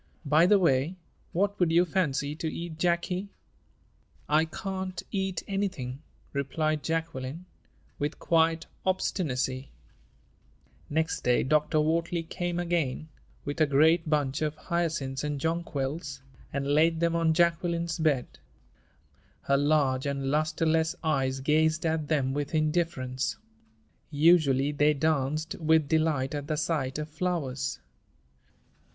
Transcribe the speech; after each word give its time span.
By 0.25 0.47
the 0.47 0.57
way, 0.57 0.95
what 1.31 1.59
would 1.59 1.71
you 1.71 1.85
fancy 1.85 2.35
to 2.37 2.51
eat, 2.51 2.79
Jacky?" 2.79 3.29
"I 4.27 4.45
can't 4.45 5.03
eat 5.11 5.43
anything," 5.47 6.01
replied 6.33 6.81
Jacqueline, 6.81 7.45
with 7.99 8.17
quiet 8.17 8.65
obstinacy. 8.83 9.69
Next 10.89 11.21
day 11.23 11.43
Dr. 11.43 11.77
Wortley 11.79 12.23
came 12.23 12.57
again, 12.59 13.09
with 13.45 13.61
a 13.61 13.67
great 13.67 14.09
bunch 14.09 14.41
of 14.41 14.55
hyacinths 14.55 15.23
and 15.23 15.39
jonquils, 15.39 16.23
and 16.51 16.65
laid 16.65 16.99
them 16.99 17.15
on 17.15 17.31
Jacqueline's 17.35 17.99
bed. 17.99 18.39
Her 19.43 19.55
large 19.55 20.07
and 20.07 20.31
lusterless 20.31 20.95
eyes 21.03 21.41
gazed 21.41 21.85
at 21.85 22.07
them 22.07 22.33
with 22.33 22.55
indifference. 22.55 23.37
Usually 24.09 24.71
they 24.71 24.95
danced 24.95 25.53
with 25.59 25.87
delight 25.87 26.33
at 26.33 26.47
the 26.47 26.57
sight 26.57 26.97
of 26.97 27.07
flowers. 27.07 27.77